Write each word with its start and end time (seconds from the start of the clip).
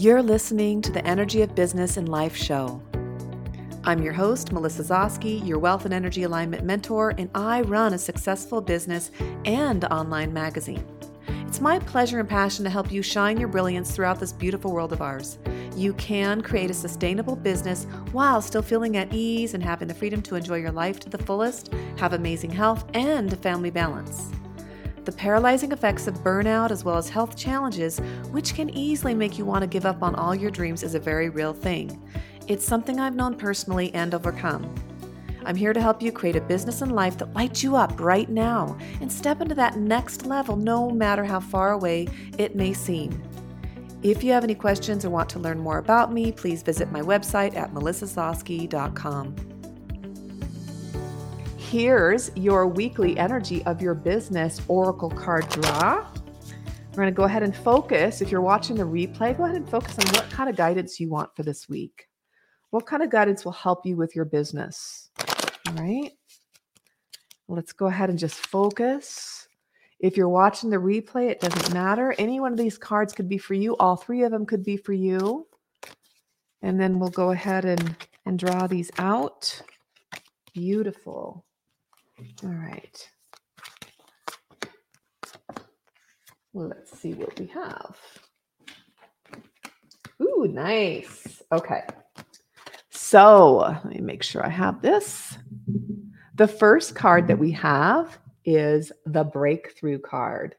You're 0.00 0.22
listening 0.22 0.80
to 0.82 0.92
the 0.92 1.04
Energy 1.04 1.42
of 1.42 1.56
Business 1.56 1.96
and 1.96 2.08
Life 2.08 2.36
show. 2.36 2.80
I'm 3.82 4.00
your 4.00 4.12
host, 4.12 4.52
Melissa 4.52 4.84
Zoske, 4.84 5.44
your 5.44 5.58
wealth 5.58 5.86
and 5.86 5.92
energy 5.92 6.22
alignment 6.22 6.62
mentor, 6.62 7.14
and 7.18 7.28
I 7.34 7.62
run 7.62 7.92
a 7.92 7.98
successful 7.98 8.60
business 8.60 9.10
and 9.44 9.84
online 9.86 10.32
magazine. 10.32 10.86
It's 11.48 11.60
my 11.60 11.80
pleasure 11.80 12.20
and 12.20 12.28
passion 12.28 12.62
to 12.62 12.70
help 12.70 12.92
you 12.92 13.02
shine 13.02 13.40
your 13.40 13.48
brilliance 13.48 13.90
throughout 13.90 14.20
this 14.20 14.32
beautiful 14.32 14.70
world 14.70 14.92
of 14.92 15.02
ours. 15.02 15.40
You 15.74 15.94
can 15.94 16.42
create 16.42 16.70
a 16.70 16.74
sustainable 16.74 17.34
business 17.34 17.82
while 18.12 18.40
still 18.40 18.62
feeling 18.62 18.96
at 18.98 19.12
ease 19.12 19.54
and 19.54 19.64
having 19.64 19.88
the 19.88 19.94
freedom 19.94 20.22
to 20.22 20.36
enjoy 20.36 20.58
your 20.58 20.70
life 20.70 21.00
to 21.00 21.08
the 21.08 21.18
fullest, 21.18 21.74
have 21.96 22.12
amazing 22.12 22.52
health, 22.52 22.84
and 22.94 23.36
family 23.40 23.70
balance. 23.70 24.30
The 25.08 25.16
paralyzing 25.16 25.72
effects 25.72 26.06
of 26.06 26.16
burnout, 26.16 26.70
as 26.70 26.84
well 26.84 26.98
as 26.98 27.08
health 27.08 27.34
challenges, 27.34 27.98
which 28.30 28.54
can 28.54 28.68
easily 28.68 29.14
make 29.14 29.38
you 29.38 29.46
want 29.46 29.62
to 29.62 29.66
give 29.66 29.86
up 29.86 30.02
on 30.02 30.14
all 30.14 30.34
your 30.34 30.50
dreams, 30.50 30.82
is 30.82 30.94
a 30.94 31.00
very 31.00 31.30
real 31.30 31.54
thing. 31.54 31.98
It's 32.46 32.62
something 32.62 33.00
I've 33.00 33.16
known 33.16 33.34
personally 33.34 33.90
and 33.94 34.12
overcome. 34.12 34.70
I'm 35.46 35.56
here 35.56 35.72
to 35.72 35.80
help 35.80 36.02
you 36.02 36.12
create 36.12 36.36
a 36.36 36.42
business 36.42 36.82
and 36.82 36.94
life 36.94 37.16
that 37.16 37.32
lights 37.32 37.62
you 37.62 37.74
up 37.74 37.98
right 37.98 38.28
now 38.28 38.76
and 39.00 39.10
step 39.10 39.40
into 39.40 39.54
that 39.54 39.78
next 39.78 40.26
level 40.26 40.56
no 40.56 40.90
matter 40.90 41.24
how 41.24 41.40
far 41.40 41.72
away 41.72 42.08
it 42.36 42.54
may 42.54 42.74
seem. 42.74 43.22
If 44.02 44.22
you 44.22 44.32
have 44.32 44.44
any 44.44 44.54
questions 44.54 45.06
or 45.06 45.10
want 45.10 45.30
to 45.30 45.38
learn 45.38 45.58
more 45.58 45.78
about 45.78 46.12
me, 46.12 46.32
please 46.32 46.62
visit 46.62 46.92
my 46.92 47.00
website 47.00 47.56
at 47.56 47.72
melissazoske.com. 47.72 49.57
Here's 51.70 52.30
your 52.34 52.66
weekly 52.66 53.18
energy 53.18 53.62
of 53.64 53.82
your 53.82 53.92
business 53.92 54.62
oracle 54.68 55.10
card 55.10 55.46
draw. 55.50 55.96
We're 56.92 56.94
going 56.94 57.08
to 57.08 57.12
go 57.14 57.24
ahead 57.24 57.42
and 57.42 57.54
focus. 57.54 58.22
If 58.22 58.30
you're 58.30 58.40
watching 58.40 58.74
the 58.74 58.84
replay, 58.84 59.36
go 59.36 59.44
ahead 59.44 59.56
and 59.56 59.68
focus 59.68 59.98
on 59.98 60.06
what 60.14 60.30
kind 60.30 60.48
of 60.48 60.56
guidance 60.56 60.98
you 60.98 61.10
want 61.10 61.28
for 61.36 61.42
this 61.42 61.68
week. 61.68 62.06
What 62.70 62.86
kind 62.86 63.02
of 63.02 63.10
guidance 63.10 63.44
will 63.44 63.52
help 63.52 63.84
you 63.84 63.96
with 63.96 64.16
your 64.16 64.24
business? 64.24 65.10
All 65.66 65.74
right. 65.74 66.10
Let's 67.48 67.74
go 67.74 67.88
ahead 67.88 68.08
and 68.08 68.18
just 68.18 68.46
focus. 68.46 69.46
If 70.00 70.16
you're 70.16 70.30
watching 70.30 70.70
the 70.70 70.78
replay, 70.78 71.28
it 71.28 71.40
doesn't 71.40 71.74
matter. 71.74 72.14
Any 72.16 72.40
one 72.40 72.52
of 72.52 72.58
these 72.58 72.78
cards 72.78 73.12
could 73.12 73.28
be 73.28 73.36
for 73.36 73.52
you. 73.52 73.76
All 73.76 73.96
three 73.96 74.22
of 74.22 74.30
them 74.30 74.46
could 74.46 74.64
be 74.64 74.78
for 74.78 74.94
you. 74.94 75.46
And 76.62 76.80
then 76.80 76.98
we'll 76.98 77.10
go 77.10 77.32
ahead 77.32 77.66
and, 77.66 77.94
and 78.24 78.38
draw 78.38 78.66
these 78.66 78.90
out. 78.96 79.60
Beautiful. 80.54 81.44
All 82.44 82.50
right. 82.50 83.08
Let's 86.54 86.98
see 86.98 87.14
what 87.14 87.38
we 87.38 87.46
have. 87.46 87.96
Ooh, 90.20 90.48
nice. 90.48 91.42
Okay. 91.52 91.82
So 92.90 93.58
let 93.58 93.84
me 93.84 94.00
make 94.00 94.22
sure 94.22 94.44
I 94.44 94.48
have 94.48 94.82
this. 94.82 95.38
The 96.34 96.48
first 96.48 96.94
card 96.94 97.28
that 97.28 97.38
we 97.38 97.50
have 97.52 98.18
is 98.44 98.92
the 99.06 99.24
breakthrough 99.24 99.98
card. 99.98 100.56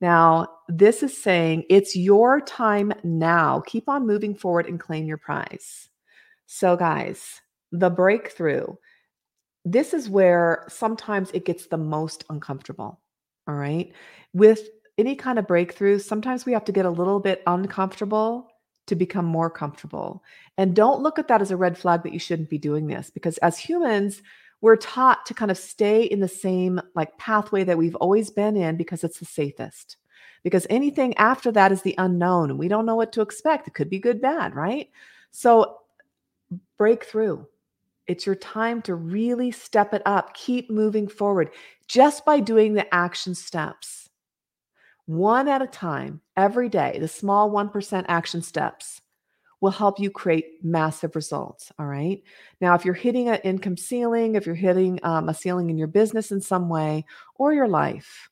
Now, 0.00 0.48
this 0.68 1.02
is 1.02 1.16
saying 1.16 1.64
it's 1.68 1.96
your 1.96 2.40
time 2.40 2.92
now. 3.02 3.62
Keep 3.66 3.88
on 3.88 4.06
moving 4.06 4.34
forward 4.34 4.66
and 4.66 4.78
claim 4.78 5.06
your 5.06 5.16
prize. 5.16 5.88
So, 6.46 6.76
guys, 6.76 7.40
the 7.72 7.90
breakthrough, 7.90 8.66
this 9.72 9.94
is 9.94 10.08
where 10.08 10.64
sometimes 10.68 11.30
it 11.32 11.44
gets 11.44 11.66
the 11.66 11.78
most 11.78 12.24
uncomfortable. 12.30 13.00
All 13.46 13.54
right. 13.54 13.92
With 14.32 14.68
any 14.98 15.14
kind 15.14 15.38
of 15.38 15.46
breakthrough, 15.46 15.98
sometimes 15.98 16.44
we 16.44 16.52
have 16.52 16.64
to 16.64 16.72
get 16.72 16.86
a 16.86 16.90
little 16.90 17.20
bit 17.20 17.42
uncomfortable 17.46 18.50
to 18.86 18.96
become 18.96 19.24
more 19.24 19.50
comfortable. 19.50 20.22
And 20.56 20.74
don't 20.74 21.02
look 21.02 21.18
at 21.18 21.28
that 21.28 21.42
as 21.42 21.50
a 21.50 21.56
red 21.56 21.78
flag 21.78 22.02
that 22.02 22.12
you 22.12 22.18
shouldn't 22.18 22.50
be 22.50 22.58
doing 22.58 22.86
this 22.86 23.10
because 23.10 23.38
as 23.38 23.58
humans, 23.58 24.22
we're 24.60 24.76
taught 24.76 25.24
to 25.26 25.34
kind 25.34 25.50
of 25.50 25.58
stay 25.58 26.02
in 26.02 26.20
the 26.20 26.28
same 26.28 26.80
like 26.94 27.16
pathway 27.18 27.64
that 27.64 27.78
we've 27.78 27.94
always 27.96 28.30
been 28.30 28.56
in 28.56 28.76
because 28.76 29.04
it's 29.04 29.20
the 29.20 29.24
safest. 29.24 29.96
Because 30.42 30.66
anything 30.70 31.16
after 31.16 31.52
that 31.52 31.72
is 31.72 31.82
the 31.82 31.94
unknown 31.98 32.50
and 32.50 32.58
we 32.58 32.68
don't 32.68 32.86
know 32.86 32.96
what 32.96 33.12
to 33.12 33.20
expect. 33.20 33.68
It 33.68 33.74
could 33.74 33.90
be 33.90 33.98
good, 33.98 34.20
bad, 34.20 34.54
right? 34.54 34.90
So 35.30 35.78
break 36.76 37.04
through. 37.04 37.46
It's 38.08 38.26
your 38.26 38.34
time 38.34 38.82
to 38.82 38.94
really 38.94 39.50
step 39.50 39.94
it 39.94 40.02
up, 40.06 40.34
keep 40.34 40.70
moving 40.70 41.06
forward 41.08 41.50
just 41.86 42.24
by 42.24 42.40
doing 42.40 42.74
the 42.74 42.92
action 42.94 43.34
steps 43.34 44.08
one 45.08 45.48
at 45.48 45.62
a 45.62 45.66
time, 45.66 46.20
every 46.36 46.68
day, 46.68 46.98
the 47.00 47.08
small 47.08 47.50
1% 47.50 48.04
action 48.08 48.42
steps 48.42 49.00
will 49.62 49.70
help 49.70 49.98
you 49.98 50.10
create 50.10 50.62
massive 50.62 51.16
results. 51.16 51.72
All 51.78 51.86
right. 51.86 52.22
Now, 52.60 52.74
if 52.74 52.84
you're 52.84 52.92
hitting 52.92 53.30
an 53.30 53.40
income 53.42 53.78
ceiling, 53.78 54.34
if 54.34 54.44
you're 54.44 54.54
hitting 54.54 55.00
um, 55.02 55.30
a 55.30 55.34
ceiling 55.34 55.70
in 55.70 55.78
your 55.78 55.86
business 55.88 56.30
in 56.30 56.42
some 56.42 56.68
way 56.68 57.06
or 57.36 57.54
your 57.54 57.66
life, 57.66 58.28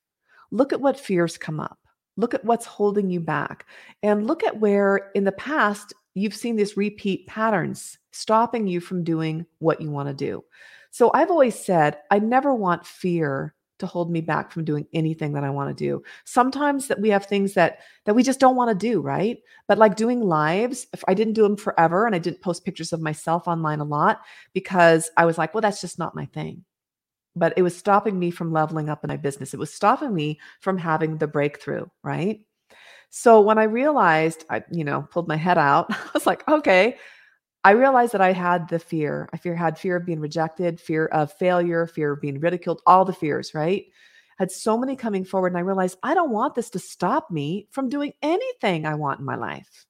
look 0.51 0.75
at 0.75 0.81
what 0.83 1.01
fears 1.01 1.39
come 1.39 1.61
up. 1.61 1.79
Look 2.19 2.35
at 2.35 2.45
what's 2.45 2.67
holding 2.67 3.09
you 3.09 3.21
back 3.21 3.65
and 4.03 4.27
look 4.27 4.45
at 4.45 4.61
where 4.61 5.11
in 5.15 5.25
the 5.25 5.33
past 5.33 5.95
you've 6.17 6.35
seen 6.35 6.57
these 6.57 6.77
repeat 6.77 7.27
patterns 7.27 7.99
stopping 8.11 8.67
you 8.67 8.81
from 8.81 9.05
doing 9.05 9.47
what 9.59 9.81
you 9.81 9.91
want 9.91 10.09
to 10.09 10.15
do. 10.15 10.43
So 10.91 11.11
I've 11.13 11.31
always 11.31 11.55
said, 11.55 11.99
I 12.11 12.19
never 12.19 12.55
want 12.55 12.87
fear 12.87 13.55
to 13.79 13.87
hold 13.87 14.11
me 14.11 14.23
back 14.23 14.51
from 14.51 14.65
doing 14.65 14.87
anything 14.95 15.35
that 15.35 15.45
I 15.45 15.51
want 15.51 15.69
to 15.77 15.85
do. 15.85 16.03
Sometimes 16.25 16.89
that 16.89 16.99
we 16.99 17.11
have 17.11 17.27
things 17.27 17.53
that 17.53 17.81
that 18.07 18.15
we 18.15 18.23
just 18.23 18.41
don't 18.41 18.57
want 18.57 18.71
to 18.71 18.89
do, 18.89 19.03
right? 19.03 19.37
But 19.69 19.77
like 19.77 19.97
doing 19.97 20.23
lives, 20.23 20.87
if 20.95 21.05
I 21.07 21.13
didn't 21.13 21.35
do 21.35 21.43
them 21.43 21.59
forever 21.59 22.07
and 22.07 22.15
I 22.15 22.19
didn't 22.19 22.41
post 22.41 22.65
pictures 22.65 22.95
of 22.95 23.03
myself 23.03 23.47
online 23.47 23.81
a 23.81 23.85
lot 23.85 24.23
because 24.55 25.11
I 25.19 25.27
was 25.27 25.37
like, 25.37 25.53
well 25.53 25.61
that's 25.61 25.83
just 25.83 25.99
not 25.99 26.17
my 26.17 26.25
thing. 26.25 26.65
But 27.35 27.53
it 27.59 27.63
was 27.63 27.77
stopping 27.77 28.19
me 28.19 28.31
from 28.31 28.53
leveling 28.53 28.89
up 28.89 29.05
in 29.05 29.09
my 29.09 29.19
business. 29.19 29.53
It 29.53 29.61
was 29.61 29.75
stopping 29.75 30.15
me 30.15 30.41
from 30.61 30.79
having 30.79 31.19
the 31.19 31.27
breakthrough, 31.27 31.85
right? 32.03 32.41
So 33.11 33.41
when 33.41 33.59
I 33.59 33.65
realized 33.65 34.45
I, 34.51 34.63
you 34.71 34.85
know, 34.85 35.07
pulled 35.11 35.29
my 35.29 35.37
head 35.37 35.59
out, 35.59 35.87
I 35.91 36.11
was 36.15 36.27
like, 36.27 36.47
okay, 36.49 36.97
I 37.65 37.73
realized 37.73 38.13
that 38.13 38.21
I 38.21 38.33
had 38.33 38.69
the 38.69 38.79
fear. 38.79 39.29
I 39.33 39.39
fear 39.39 39.57
had 39.57 39.79
fear 39.79 39.97
of 39.97 40.07
being 40.07 40.21
rejected, 40.21 40.81
fear 40.81 41.07
of 41.07 41.33
failure, 41.33 41.87
fear 41.87 42.13
of 42.13 42.21
being 42.21 42.39
ridiculed, 42.39 42.81
all 42.87 43.05
the 43.05 43.13
fears, 43.13 43.55
right? 43.55 43.85
Had 44.39 44.53
so 44.53 44.79
many 44.79 44.95
coming 44.95 45.25
forward 45.25 45.49
and 45.49 45.59
I 45.59 45.63
realized 45.63 45.99
I 46.03 46.15
don't 46.15 46.31
want 46.31 46.55
this 46.55 46.71
to 46.71 46.79
stop 46.79 47.31
me 47.31 47.69
from 47.71 47.89
doing 47.89 48.13
anything 48.23 48.87
I 48.87 48.95
want 48.95 49.19
in 49.19 49.27
my 49.27 49.37
life. 49.37 49.87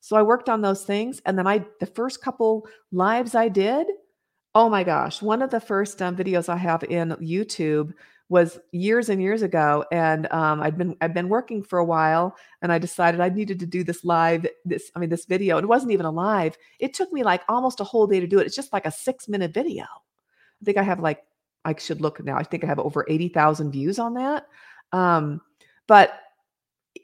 So 0.00 0.16
I 0.16 0.22
worked 0.22 0.48
on 0.48 0.60
those 0.60 0.84
things 0.84 1.22
and 1.24 1.38
then 1.38 1.46
I 1.46 1.64
the 1.80 1.86
first 1.86 2.22
couple 2.22 2.66
lives 2.92 3.34
I 3.34 3.48
did, 3.48 3.86
oh 4.54 4.68
my 4.68 4.84
gosh, 4.84 5.22
one 5.22 5.42
of 5.42 5.50
the 5.50 5.60
first 5.60 6.00
um, 6.02 6.16
videos 6.16 6.48
I 6.48 6.56
have 6.56 6.82
in 6.84 7.10
YouTube 7.12 7.92
was 8.28 8.58
years 8.72 9.08
and 9.08 9.22
years 9.22 9.42
ago 9.42 9.84
and 9.92 10.30
um, 10.32 10.60
i'd 10.62 10.76
been 10.76 10.96
i'd 11.00 11.14
been 11.14 11.28
working 11.28 11.62
for 11.62 11.78
a 11.78 11.84
while 11.84 12.36
and 12.60 12.72
i 12.72 12.78
decided 12.78 13.20
i 13.20 13.28
needed 13.28 13.60
to 13.60 13.66
do 13.66 13.84
this 13.84 14.04
live 14.04 14.44
this 14.64 14.90
i 14.96 14.98
mean 14.98 15.08
this 15.10 15.26
video 15.26 15.58
it 15.58 15.68
wasn't 15.68 15.90
even 15.92 16.06
a 16.06 16.10
live 16.10 16.56
it 16.80 16.94
took 16.94 17.12
me 17.12 17.22
like 17.22 17.42
almost 17.48 17.80
a 17.80 17.84
whole 17.84 18.06
day 18.06 18.20
to 18.20 18.26
do 18.26 18.38
it. 18.38 18.46
It's 18.46 18.56
just 18.56 18.72
like 18.72 18.86
a 18.86 18.90
six 18.90 19.28
minute 19.28 19.52
video. 19.52 19.84
I 19.84 20.64
think 20.64 20.76
i 20.78 20.82
have 20.82 21.00
like 21.00 21.22
i 21.64 21.74
should 21.76 22.00
look 22.00 22.22
now. 22.24 22.36
I 22.36 22.42
think 22.42 22.64
i 22.64 22.66
have 22.66 22.78
over 22.78 23.04
80000 23.08 23.72
views 23.72 23.98
on 23.98 24.14
that. 24.14 24.46
Um, 24.92 25.40
but 25.86 26.20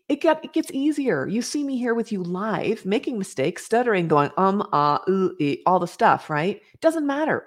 it 0.08 0.20
get 0.20 0.44
it 0.44 0.52
gets 0.52 0.70
easier. 0.72 1.26
You 1.26 1.42
see 1.42 1.64
me 1.64 1.78
here 1.78 1.94
with 1.94 2.12
you 2.12 2.22
live, 2.22 2.84
making 2.86 3.18
mistakes, 3.18 3.64
stuttering, 3.64 4.08
going 4.08 4.30
um 4.36 4.66
ah 4.72 5.02
uh, 5.06 5.54
all 5.66 5.78
the 5.78 5.86
stuff, 5.86 6.30
right? 6.30 6.60
Doesn't 6.80 7.06
matter 7.06 7.46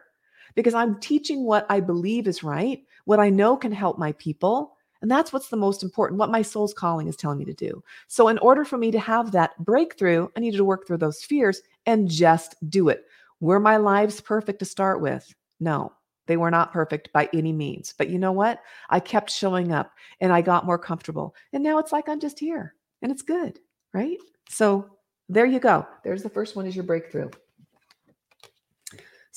because 0.55 0.73
I'm 0.73 0.99
teaching 0.99 1.43
what 1.43 1.65
I 1.69 1.79
believe 1.79 2.27
is 2.27 2.43
right 2.43 2.81
what 3.05 3.19
I 3.19 3.29
know 3.29 3.55
can 3.55 3.71
help 3.71 3.97
my 3.97 4.11
people. 4.13 4.75
And 5.01 5.09
that's 5.09 5.31
what's 5.31 5.49
the 5.49 5.57
most 5.57 5.83
important, 5.83 6.19
what 6.19 6.31
my 6.31 6.41
soul's 6.41 6.73
calling 6.73 7.07
is 7.07 7.15
telling 7.15 7.37
me 7.37 7.45
to 7.45 7.53
do. 7.53 7.83
So, 8.07 8.27
in 8.27 8.39
order 8.39 8.65
for 8.65 8.77
me 8.77 8.91
to 8.91 8.99
have 8.99 9.31
that 9.31 9.57
breakthrough, 9.63 10.27
I 10.35 10.39
needed 10.39 10.57
to 10.57 10.65
work 10.65 10.87
through 10.87 10.97
those 10.97 11.23
fears 11.23 11.61
and 11.85 12.09
just 12.09 12.55
do 12.69 12.89
it. 12.89 13.05
Were 13.39 13.59
my 13.59 13.77
lives 13.77 14.19
perfect 14.19 14.59
to 14.59 14.65
start 14.65 15.01
with? 15.01 15.31
No, 15.59 15.93
they 16.25 16.37
were 16.37 16.49
not 16.49 16.73
perfect 16.73 17.11
by 17.13 17.29
any 17.33 17.51
means. 17.53 17.93
But 17.95 18.09
you 18.09 18.17
know 18.17 18.31
what? 18.31 18.61
I 18.89 18.99
kept 18.99 19.29
showing 19.29 19.71
up 19.71 19.91
and 20.21 20.33
I 20.33 20.41
got 20.41 20.65
more 20.65 20.79
comfortable. 20.79 21.35
And 21.53 21.63
now 21.63 21.77
it's 21.77 21.91
like 21.91 22.09
I'm 22.09 22.19
just 22.19 22.39
here 22.39 22.73
and 23.03 23.11
it's 23.11 23.21
good, 23.21 23.59
right? 23.93 24.17
So, 24.49 24.89
there 25.29 25.45
you 25.45 25.59
go. 25.59 25.85
There's 26.03 26.23
the 26.23 26.29
first 26.29 26.55
one 26.55 26.65
is 26.65 26.75
your 26.75 26.85
breakthrough. 26.85 27.29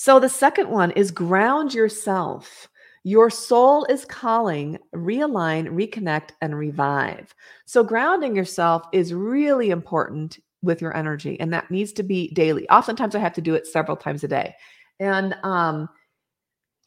So, 0.00 0.20
the 0.20 0.28
second 0.28 0.70
one 0.70 0.92
is 0.92 1.10
ground 1.10 1.74
yourself. 1.74 2.68
Your 3.02 3.30
soul 3.30 3.84
is 3.86 4.04
calling, 4.04 4.78
realign, 4.94 5.66
reconnect, 5.70 6.30
and 6.40 6.56
revive. 6.56 7.34
So, 7.66 7.82
grounding 7.82 8.36
yourself 8.36 8.84
is 8.92 9.12
really 9.12 9.70
important 9.70 10.38
with 10.62 10.80
your 10.80 10.96
energy, 10.96 11.38
and 11.40 11.52
that 11.52 11.72
needs 11.72 11.92
to 11.94 12.04
be 12.04 12.30
daily. 12.32 12.68
Oftentimes, 12.68 13.16
I 13.16 13.18
have 13.18 13.32
to 13.32 13.40
do 13.40 13.56
it 13.56 13.66
several 13.66 13.96
times 13.96 14.22
a 14.22 14.28
day. 14.28 14.54
And, 15.00 15.34
um, 15.42 15.88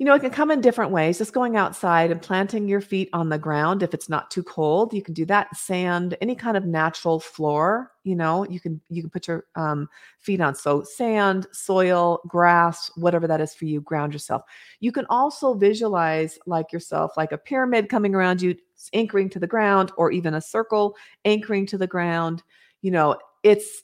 you 0.01 0.05
know, 0.05 0.15
it 0.15 0.21
can 0.21 0.31
come 0.31 0.49
in 0.49 0.61
different 0.61 0.89
ways. 0.89 1.19
Just 1.19 1.31
going 1.31 1.55
outside 1.55 2.09
and 2.09 2.19
planting 2.19 2.67
your 2.67 2.81
feet 2.81 3.07
on 3.13 3.29
the 3.29 3.37
ground 3.37 3.83
if 3.83 3.93
it's 3.93 4.09
not 4.09 4.31
too 4.31 4.41
cold, 4.41 4.95
you 4.95 5.03
can 5.03 5.13
do 5.13 5.27
that. 5.27 5.55
Sand, 5.55 6.17
any 6.21 6.33
kind 6.33 6.57
of 6.57 6.65
natural 6.65 7.19
floor, 7.19 7.91
you 8.03 8.15
know, 8.15 8.43
you 8.49 8.59
can 8.59 8.81
you 8.89 9.03
can 9.03 9.11
put 9.11 9.27
your 9.27 9.45
um, 9.55 9.87
feet 10.17 10.41
on. 10.41 10.55
So 10.55 10.81
sand, 10.81 11.45
soil, 11.51 12.19
grass, 12.27 12.89
whatever 12.95 13.27
that 13.27 13.41
is 13.41 13.53
for 13.53 13.65
you, 13.65 13.79
ground 13.79 14.11
yourself. 14.11 14.41
You 14.79 14.91
can 14.91 15.05
also 15.07 15.53
visualize 15.53 16.39
like 16.47 16.73
yourself, 16.73 17.11
like 17.15 17.31
a 17.31 17.37
pyramid 17.37 17.87
coming 17.87 18.15
around 18.15 18.41
you, 18.41 18.55
anchoring 18.93 19.29
to 19.29 19.39
the 19.39 19.45
ground, 19.45 19.91
or 19.97 20.11
even 20.11 20.33
a 20.33 20.41
circle 20.41 20.95
anchoring 21.25 21.67
to 21.67 21.77
the 21.77 21.85
ground. 21.85 22.41
You 22.81 22.89
know, 22.89 23.17
it's 23.43 23.83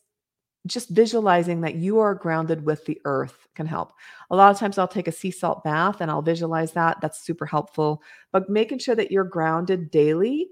just 0.67 0.89
visualizing 0.89 1.61
that 1.61 1.75
you 1.75 1.99
are 1.99 2.15
grounded 2.15 2.65
with 2.65 2.85
the 2.85 3.01
earth 3.05 3.47
can 3.55 3.65
help. 3.65 3.93
A 4.29 4.35
lot 4.35 4.51
of 4.51 4.57
times 4.57 4.77
I'll 4.77 4.87
take 4.87 5.07
a 5.07 5.11
sea 5.11 5.31
salt 5.31 5.63
bath 5.63 6.01
and 6.01 6.11
I'll 6.11 6.21
visualize 6.21 6.71
that. 6.73 6.99
That's 7.01 7.21
super 7.21 7.45
helpful. 7.45 8.01
But 8.31 8.49
making 8.49 8.79
sure 8.79 8.95
that 8.95 9.11
you're 9.11 9.23
grounded 9.23 9.91
daily. 9.91 10.49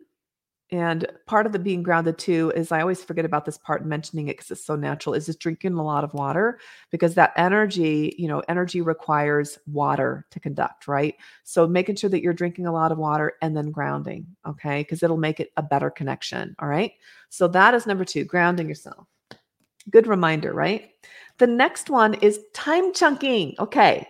And 0.72 1.06
part 1.28 1.46
of 1.46 1.52
the 1.52 1.60
being 1.60 1.84
grounded 1.84 2.18
too 2.18 2.52
is 2.56 2.72
I 2.72 2.82
always 2.82 3.04
forget 3.04 3.24
about 3.24 3.46
this 3.46 3.58
part 3.58 3.86
mentioning 3.86 4.30
it 4.30 4.38
because 4.38 4.50
it's 4.50 4.66
so 4.66 4.76
natural 4.76 5.14
is 5.14 5.28
just 5.28 5.40
drinking 5.40 5.74
a 5.74 5.84
lot 5.84 6.04
of 6.04 6.14
water 6.16 6.60
because 6.90 7.14
that 7.14 7.34
energy, 7.38 8.16
you 8.18 8.28
know, 8.28 8.42
energy 8.50 8.82
requires 8.82 9.60
water 9.68 10.26
to 10.32 10.40
conduct, 10.40 10.88
right? 10.88 11.14
So 11.44 11.68
making 11.68 11.98
sure 11.98 12.10
that 12.10 12.24
you're 12.24 12.34
drinking 12.34 12.66
a 12.66 12.74
lot 12.74 12.92
of 12.92 12.98
water 12.98 13.34
and 13.44 13.56
then 13.56 13.70
grounding, 13.70 14.26
okay? 14.48 14.82
Because 14.82 15.04
it'll 15.04 15.18
make 15.18 15.40
it 15.40 15.52
a 15.56 15.62
better 15.62 15.92
connection. 15.92 16.56
All 16.58 16.68
right. 16.68 16.94
So 17.30 17.48
that 17.50 17.76
is 17.76 17.86
number 17.86 18.04
two, 18.04 18.24
grounding 18.24 18.68
yourself. 18.68 19.08
Good 19.90 20.08
reminder, 20.08 20.54
right? 20.54 20.90
The 21.38 21.48
next 21.48 21.90
one 21.90 22.16
is 22.16 22.40
time 22.54 22.94
chunking. 22.94 23.56
Okay. 23.60 24.08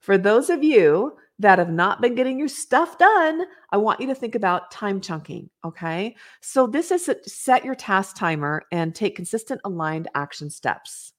For 0.00 0.18
those 0.18 0.50
of 0.50 0.62
you 0.62 1.16
that 1.38 1.58
have 1.58 1.70
not 1.70 2.00
been 2.00 2.14
getting 2.14 2.38
your 2.38 2.48
stuff 2.48 2.96
done, 2.98 3.42
I 3.70 3.76
want 3.76 4.00
you 4.00 4.06
to 4.06 4.14
think 4.14 4.34
about 4.34 4.70
time 4.70 5.00
chunking. 5.00 5.50
Okay. 5.64 6.16
So 6.40 6.66
this 6.66 6.90
is 6.90 7.10
set 7.24 7.64
your 7.64 7.74
task 7.74 8.16
timer 8.16 8.62
and 8.72 8.94
take 8.94 9.16
consistent 9.16 9.60
aligned 9.64 10.08
action 10.14 10.48
steps. 10.48 11.12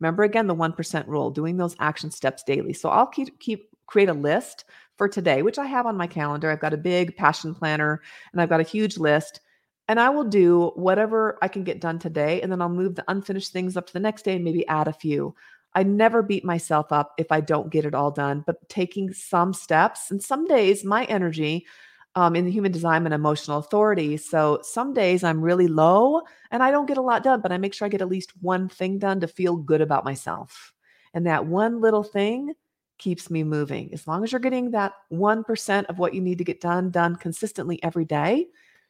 Remember 0.00 0.24
again 0.24 0.46
the 0.46 0.54
1% 0.54 1.06
rule, 1.06 1.30
doing 1.30 1.56
those 1.56 1.76
action 1.78 2.10
steps 2.10 2.42
daily. 2.42 2.72
So 2.72 2.90
I'll 2.90 3.06
keep 3.06 3.38
keep 3.38 3.70
create 3.86 4.08
a 4.08 4.14
list 4.14 4.64
for 4.96 5.08
today, 5.08 5.42
which 5.42 5.58
I 5.58 5.66
have 5.66 5.86
on 5.86 5.96
my 5.96 6.06
calendar. 6.06 6.50
I've 6.50 6.60
got 6.60 6.74
a 6.74 6.78
big 6.78 7.16
passion 7.16 7.54
planner 7.54 8.02
and 8.32 8.40
I've 8.40 8.48
got 8.48 8.60
a 8.60 8.64
huge 8.64 8.98
list 8.98 9.40
and 9.88 10.00
I 10.00 10.10
will 10.10 10.24
do 10.24 10.72
whatever 10.74 11.38
I 11.42 11.48
can 11.48 11.64
get 11.64 11.80
done 11.80 11.98
today. 11.98 12.40
And 12.40 12.50
then 12.50 12.60
I'll 12.60 12.68
move 12.68 12.94
the 12.94 13.04
unfinished 13.08 13.52
things 13.52 13.76
up 13.76 13.86
to 13.86 13.92
the 13.92 14.00
next 14.00 14.22
day 14.22 14.34
and 14.34 14.44
maybe 14.44 14.66
add 14.66 14.88
a 14.88 14.92
few. 14.92 15.34
I 15.74 15.82
never 15.82 16.22
beat 16.22 16.44
myself 16.44 16.90
up 16.90 17.12
if 17.18 17.30
I 17.30 17.40
don't 17.40 17.70
get 17.70 17.84
it 17.84 17.94
all 17.94 18.10
done, 18.10 18.42
but 18.46 18.68
taking 18.68 19.12
some 19.12 19.52
steps. 19.52 20.10
And 20.10 20.22
some 20.22 20.46
days, 20.46 20.84
my 20.84 21.04
energy 21.04 21.66
um, 22.16 22.34
in 22.34 22.46
the 22.46 22.50
human 22.50 22.72
design 22.72 23.04
and 23.04 23.14
emotional 23.14 23.58
authority. 23.58 24.16
So 24.16 24.60
some 24.62 24.94
days 24.94 25.22
I'm 25.22 25.42
really 25.42 25.68
low 25.68 26.22
and 26.50 26.62
I 26.62 26.70
don't 26.70 26.86
get 26.86 26.96
a 26.96 27.02
lot 27.02 27.22
done, 27.22 27.42
but 27.42 27.52
I 27.52 27.58
make 27.58 27.74
sure 27.74 27.84
I 27.84 27.90
get 27.90 28.00
at 28.00 28.08
least 28.08 28.32
one 28.40 28.68
thing 28.70 28.98
done 28.98 29.20
to 29.20 29.28
feel 29.28 29.54
good 29.54 29.82
about 29.82 30.04
myself. 30.04 30.72
And 31.12 31.26
that 31.26 31.46
one 31.46 31.80
little 31.82 32.02
thing 32.02 32.54
keeps 32.98 33.30
me 33.30 33.44
moving. 33.44 33.92
As 33.92 34.06
long 34.06 34.24
as 34.24 34.32
you're 34.32 34.40
getting 34.40 34.70
that 34.70 34.94
1% 35.12 35.84
of 35.86 35.98
what 35.98 36.14
you 36.14 36.22
need 36.22 36.38
to 36.38 36.44
get 36.44 36.62
done, 36.62 36.90
done 36.90 37.16
consistently 37.16 37.82
every 37.82 38.06
day, 38.06 38.46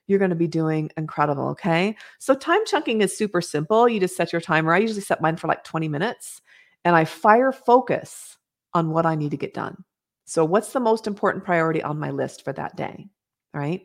you're 0.06 0.18
going 0.18 0.30
to 0.30 0.36
be 0.36 0.48
doing 0.48 0.90
incredible. 0.96 1.48
Okay. 1.48 1.96
So 2.18 2.34
time 2.34 2.64
chunking 2.66 3.00
is 3.00 3.16
super 3.16 3.40
simple. 3.40 3.88
You 3.88 4.00
just 4.00 4.16
set 4.16 4.32
your 4.32 4.40
timer. 4.40 4.72
I 4.72 4.78
usually 4.78 5.00
set 5.00 5.20
mine 5.20 5.36
for 5.36 5.48
like 5.48 5.64
20 5.64 5.88
minutes 5.88 6.40
and 6.84 6.94
I 6.94 7.04
fire 7.04 7.52
focus 7.52 8.36
on 8.74 8.90
what 8.90 9.06
I 9.06 9.14
need 9.14 9.32
to 9.32 9.36
get 9.36 9.54
done. 9.54 9.84
So, 10.26 10.44
what's 10.44 10.72
the 10.72 10.80
most 10.80 11.06
important 11.06 11.44
priority 11.44 11.82
on 11.82 11.98
my 11.98 12.10
list 12.10 12.44
for 12.44 12.52
that 12.52 12.76
day? 12.76 13.08
All 13.54 13.60
right. 13.60 13.82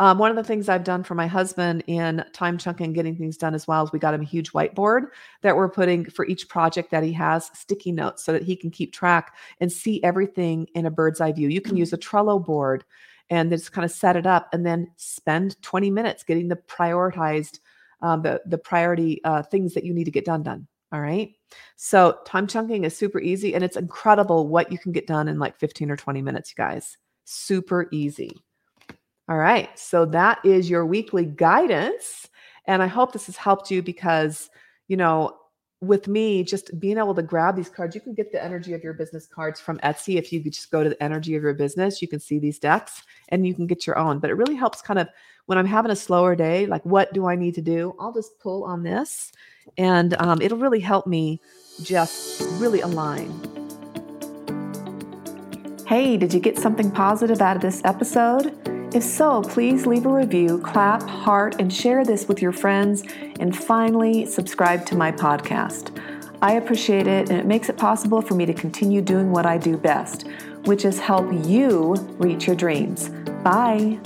Um, 0.00 0.16
one 0.16 0.30
of 0.30 0.36
the 0.36 0.44
things 0.44 0.68
I've 0.68 0.82
done 0.82 1.04
for 1.04 1.14
my 1.14 1.26
husband 1.26 1.84
in 1.86 2.24
time 2.32 2.56
chunking, 2.56 2.94
getting 2.94 3.16
things 3.16 3.36
done 3.36 3.54
as 3.54 3.68
well, 3.68 3.84
is 3.84 3.92
we 3.92 3.98
got 3.98 4.14
him 4.14 4.22
a 4.22 4.24
huge 4.24 4.52
whiteboard 4.52 5.08
that 5.42 5.56
we're 5.56 5.68
putting 5.68 6.06
for 6.06 6.24
each 6.24 6.48
project 6.48 6.90
that 6.90 7.02
he 7.02 7.12
has 7.12 7.50
sticky 7.52 7.92
notes 7.92 8.24
so 8.24 8.32
that 8.32 8.42
he 8.42 8.56
can 8.56 8.70
keep 8.70 8.94
track 8.94 9.34
and 9.60 9.70
see 9.70 10.02
everything 10.02 10.66
in 10.74 10.86
a 10.86 10.90
bird's 10.90 11.20
eye 11.20 11.32
view. 11.32 11.48
You 11.48 11.60
can 11.60 11.76
use 11.76 11.92
a 11.92 11.98
Trello 11.98 12.42
board 12.42 12.82
and 13.30 13.50
just 13.50 13.72
kind 13.72 13.84
of 13.84 13.90
set 13.90 14.16
it 14.16 14.26
up 14.26 14.52
and 14.52 14.66
then 14.66 14.90
spend 14.96 15.60
20 15.62 15.90
minutes 15.90 16.24
getting 16.24 16.48
the 16.48 16.56
prioritized 16.56 17.60
um, 18.02 18.22
the 18.22 18.40
the 18.46 18.58
priority 18.58 19.22
uh, 19.24 19.42
things 19.42 19.74
that 19.74 19.84
you 19.84 19.94
need 19.94 20.04
to 20.04 20.10
get 20.10 20.24
done 20.24 20.42
done 20.42 20.66
all 20.92 21.00
right? 21.00 21.30
So 21.76 22.18
time 22.26 22.48
chunking 22.48 22.82
is 22.82 22.96
super 22.96 23.20
easy 23.20 23.54
and 23.54 23.62
it's 23.62 23.76
incredible 23.76 24.48
what 24.48 24.72
you 24.72 24.78
can 24.78 24.90
get 24.90 25.06
done 25.06 25.28
in 25.28 25.38
like 25.38 25.56
15 25.58 25.88
or 25.90 25.96
20 25.96 26.20
minutes 26.20 26.50
you 26.50 26.56
guys. 26.56 26.96
Super 27.24 27.88
easy. 27.92 28.32
All 29.28 29.36
right 29.36 29.68
so 29.78 30.04
that 30.06 30.40
is 30.44 30.68
your 30.68 30.84
weekly 30.84 31.24
guidance 31.24 32.28
and 32.66 32.82
i 32.82 32.88
hope 32.88 33.12
this 33.12 33.26
has 33.26 33.36
helped 33.36 33.70
you 33.70 33.80
because 33.80 34.50
you 34.88 34.96
know 34.96 35.38
with 35.80 36.08
me, 36.08 36.44
just 36.44 36.78
being 36.78 36.98
able 36.98 37.14
to 37.14 37.22
grab 37.22 37.56
these 37.56 37.70
cards, 37.70 37.94
you 37.94 38.00
can 38.00 38.12
get 38.12 38.32
the 38.32 38.42
energy 38.42 38.74
of 38.74 38.84
your 38.84 38.92
business 38.92 39.26
cards 39.26 39.60
from 39.60 39.78
Etsy. 39.78 40.16
If 40.16 40.32
you 40.32 40.42
just 40.42 40.70
go 40.70 40.84
to 40.84 40.90
the 40.90 41.02
energy 41.02 41.34
of 41.34 41.42
your 41.42 41.54
business, 41.54 42.02
you 42.02 42.08
can 42.08 42.20
see 42.20 42.38
these 42.38 42.58
decks 42.58 43.02
and 43.30 43.46
you 43.46 43.54
can 43.54 43.66
get 43.66 43.86
your 43.86 43.98
own. 43.98 44.18
But 44.18 44.30
it 44.30 44.34
really 44.34 44.56
helps 44.56 44.82
kind 44.82 44.98
of 44.98 45.08
when 45.46 45.56
I'm 45.56 45.66
having 45.66 45.90
a 45.90 45.96
slower 45.96 46.36
day, 46.36 46.66
like 46.66 46.84
what 46.84 47.12
do 47.14 47.26
I 47.26 47.34
need 47.34 47.54
to 47.54 47.62
do? 47.62 47.94
I'll 47.98 48.12
just 48.12 48.38
pull 48.40 48.64
on 48.64 48.82
this 48.82 49.32
and 49.78 50.14
um, 50.20 50.42
it'll 50.42 50.58
really 50.58 50.80
help 50.80 51.06
me 51.06 51.40
just 51.82 52.42
really 52.60 52.82
align. 52.82 53.30
Hey, 55.86 56.16
did 56.16 56.32
you 56.34 56.40
get 56.40 56.58
something 56.58 56.90
positive 56.90 57.40
out 57.40 57.56
of 57.56 57.62
this 57.62 57.80
episode? 57.84 58.79
If 58.92 59.04
so, 59.04 59.42
please 59.42 59.86
leave 59.86 60.04
a 60.04 60.08
review, 60.08 60.58
clap, 60.58 61.02
heart, 61.04 61.56
and 61.60 61.72
share 61.72 62.04
this 62.04 62.26
with 62.26 62.42
your 62.42 62.50
friends. 62.50 63.04
And 63.38 63.56
finally, 63.56 64.26
subscribe 64.26 64.84
to 64.86 64.96
my 64.96 65.12
podcast. 65.12 65.96
I 66.42 66.54
appreciate 66.54 67.06
it, 67.06 67.30
and 67.30 67.38
it 67.38 67.46
makes 67.46 67.68
it 67.68 67.76
possible 67.76 68.20
for 68.20 68.34
me 68.34 68.46
to 68.46 68.54
continue 68.54 69.00
doing 69.00 69.30
what 69.30 69.46
I 69.46 69.58
do 69.58 69.76
best, 69.76 70.26
which 70.64 70.84
is 70.84 70.98
help 70.98 71.30
you 71.46 71.94
reach 72.18 72.48
your 72.48 72.56
dreams. 72.56 73.10
Bye. 73.44 74.00